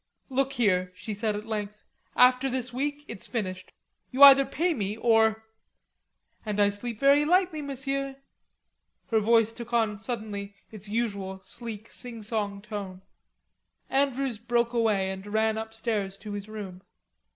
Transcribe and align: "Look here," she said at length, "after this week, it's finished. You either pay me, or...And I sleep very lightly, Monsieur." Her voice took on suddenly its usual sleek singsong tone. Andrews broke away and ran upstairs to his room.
"Look 0.29 0.53
here," 0.53 0.91
she 0.95 1.13
said 1.13 1.35
at 1.35 1.45
length, 1.45 1.83
"after 2.15 2.49
this 2.49 2.73
week, 2.73 3.05
it's 3.07 3.27
finished. 3.27 3.71
You 4.09 4.23
either 4.23 4.45
pay 4.47 4.73
me, 4.73 4.97
or...And 4.97 6.59
I 6.59 6.69
sleep 6.69 6.99
very 6.99 7.23
lightly, 7.23 7.61
Monsieur." 7.61 8.15
Her 9.11 9.19
voice 9.19 9.51
took 9.53 9.73
on 9.73 9.99
suddenly 9.99 10.55
its 10.71 10.89
usual 10.89 11.39
sleek 11.43 11.87
singsong 11.91 12.63
tone. 12.63 13.03
Andrews 13.91 14.39
broke 14.39 14.73
away 14.73 15.11
and 15.11 15.27
ran 15.27 15.55
upstairs 15.59 16.17
to 16.17 16.31
his 16.31 16.49
room. 16.49 16.81